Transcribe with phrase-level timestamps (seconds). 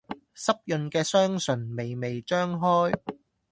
[0.35, 2.99] 濕潤嘅雙唇，微微張開